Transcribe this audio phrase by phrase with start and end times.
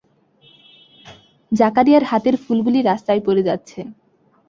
[1.51, 3.79] জাকারিয়ার হাতের ফুলগুলি রাস্তায় পড়ে যাচ্ছে।